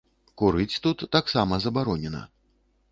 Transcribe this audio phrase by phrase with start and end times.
[0.41, 2.27] Курыць тут таксама забаронена.